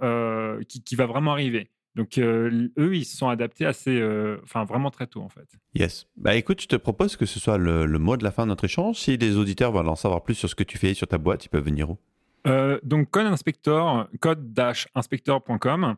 qui, 0.67 0.95
va 0.95 1.05
vraiment 1.05 1.31
arriver. 1.31 1.71
Donc, 1.97 2.19
euh, 2.19 2.69
eux, 2.77 2.95
ils 2.95 3.05
se 3.05 3.17
sont 3.17 3.27
adaptés 3.27 3.65
assez, 3.65 3.99
euh, 3.99 4.37
enfin, 4.43 4.65
vraiment 4.65 4.91
très 4.91 5.07
tôt, 5.07 5.21
en 5.21 5.29
fait. 5.29 5.47
Yes. 5.73 6.05
Bah, 6.15 6.35
écoute, 6.35 6.61
je 6.61 6.67
te 6.67 6.75
propose 6.75 7.17
que 7.17 7.25
ce 7.25 7.39
soit 7.39 7.57
le, 7.57 7.87
mot 7.97 8.17
de 8.17 8.23
la 8.23 8.29
fin 8.29 8.43
de 8.43 8.49
notre 8.49 8.65
échange. 8.65 8.97
Si 8.97 9.17
les 9.17 9.35
auditeurs 9.35 9.71
veulent 9.71 9.87
en 9.87 9.95
savoir 9.95 10.21
plus 10.23 10.35
sur 10.35 10.47
ce 10.47 10.53
que 10.53 10.63
tu 10.63 10.77
fais 10.77 10.93
sur 10.93 11.07
ta 11.07 11.17
boîte, 11.17 11.45
ils 11.45 11.49
peuvent 11.49 11.65
venir 11.65 11.89
où? 11.89 11.97
Euh, 12.45 12.79
Donc, 12.83 13.09
Code 13.09 13.25
Inspector, 13.25 14.07
code-inspector.com. 14.19 15.95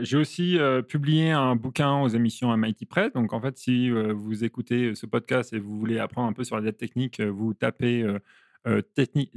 J'ai 0.00 0.16
aussi 0.16 0.58
publié 0.88 1.30
un 1.30 1.56
bouquin 1.56 2.00
aux 2.00 2.08
émissions 2.08 2.56
MIT 2.56 2.86
Press. 2.88 3.12
Donc, 3.12 3.34
en 3.34 3.40
fait, 3.42 3.58
si 3.58 3.90
vous 3.90 4.44
écoutez 4.44 4.94
ce 4.94 5.04
podcast 5.04 5.52
et 5.52 5.58
vous 5.58 5.78
voulez 5.78 5.98
apprendre 5.98 6.28
un 6.28 6.32
peu 6.32 6.42
sur 6.42 6.56
la 6.56 6.62
dette 6.62 6.78
technique, 6.78 7.20
vous 7.20 7.52
tapez 7.52 8.02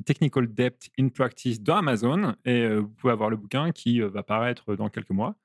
Technical 0.06 0.48
Debt 0.48 0.90
in 0.98 1.10
Practice 1.10 1.62
dans 1.62 1.76
Amazon 1.76 2.34
et 2.46 2.66
vous 2.78 2.88
pouvez 2.88 3.12
avoir 3.12 3.30
le 3.30 3.36
bouquin 3.36 3.74
qui 3.74 4.00
va 4.00 4.24
paraître 4.24 4.76
dans 4.78 4.88
quelques 4.88 5.10
mois. 5.10 5.36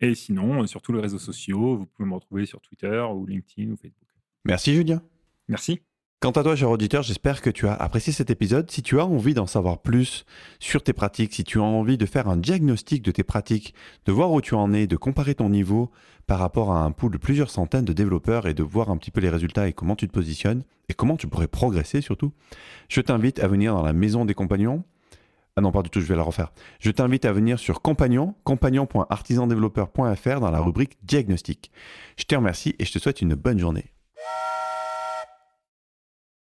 Et 0.00 0.14
sinon, 0.14 0.62
euh, 0.62 0.66
sur 0.66 0.82
tous 0.82 0.92
les 0.92 1.00
réseaux 1.00 1.18
sociaux, 1.18 1.76
vous 1.76 1.86
pouvez 1.86 2.08
me 2.08 2.14
retrouver 2.14 2.46
sur 2.46 2.60
Twitter 2.60 3.04
ou 3.12 3.26
LinkedIn 3.26 3.72
ou 3.72 3.76
Facebook. 3.76 4.08
Merci 4.44 4.74
Julien. 4.74 5.02
Merci. 5.48 5.80
Quant 6.24 6.30
à 6.30 6.42
toi, 6.42 6.56
cher 6.56 6.70
auditeur, 6.70 7.02
j'espère 7.02 7.42
que 7.42 7.50
tu 7.50 7.68
as 7.68 7.74
apprécié 7.74 8.10
cet 8.10 8.30
épisode. 8.30 8.70
Si 8.70 8.82
tu 8.82 8.98
as 8.98 9.04
envie 9.04 9.34
d'en 9.34 9.46
savoir 9.46 9.82
plus 9.82 10.24
sur 10.58 10.82
tes 10.82 10.94
pratiques, 10.94 11.34
si 11.34 11.44
tu 11.44 11.58
as 11.58 11.62
envie 11.62 11.98
de 11.98 12.06
faire 12.06 12.28
un 12.28 12.38
diagnostic 12.38 13.02
de 13.02 13.10
tes 13.10 13.24
pratiques, 13.24 13.74
de 14.06 14.12
voir 14.12 14.32
où 14.32 14.40
tu 14.40 14.54
en 14.54 14.72
es, 14.72 14.86
de 14.86 14.96
comparer 14.96 15.34
ton 15.34 15.50
niveau 15.50 15.90
par 16.26 16.38
rapport 16.38 16.72
à 16.72 16.82
un 16.82 16.92
pool 16.92 17.12
de 17.12 17.18
plusieurs 17.18 17.50
centaines 17.50 17.84
de 17.84 17.92
développeurs 17.92 18.46
et 18.46 18.54
de 18.54 18.62
voir 18.62 18.88
un 18.88 18.96
petit 18.96 19.10
peu 19.10 19.20
les 19.20 19.28
résultats 19.28 19.68
et 19.68 19.74
comment 19.74 19.96
tu 19.96 20.08
te 20.08 20.12
positionnes 20.12 20.64
et 20.88 20.94
comment 20.94 21.18
tu 21.18 21.26
pourrais 21.26 21.46
progresser 21.46 22.00
surtout, 22.00 22.32
je 22.88 23.02
t'invite 23.02 23.38
à 23.38 23.46
venir 23.46 23.74
dans 23.74 23.82
la 23.82 23.92
maison 23.92 24.24
des 24.24 24.34
compagnons. 24.34 24.82
Ah 25.56 25.60
non, 25.60 25.70
pas 25.70 25.82
du 25.82 25.90
tout, 25.90 26.00
je 26.00 26.06
vais 26.06 26.16
la 26.16 26.22
refaire. 26.24 26.52
Je 26.80 26.90
t'invite 26.90 27.24
à 27.24 27.32
venir 27.32 27.60
sur 27.60 27.80
compagnon, 27.80 28.34
dans 30.40 30.50
la 30.50 30.58
rubrique 30.58 30.98
diagnostic. 31.04 31.70
Je 32.16 32.24
te 32.24 32.34
remercie 32.34 32.74
et 32.80 32.84
je 32.84 32.92
te 32.92 32.98
souhaite 32.98 33.22
une 33.22 33.36
bonne 33.36 33.60
journée. 33.60 33.92